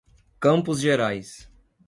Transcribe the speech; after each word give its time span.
Campos 0.39 0.81
Gerais 0.81 1.47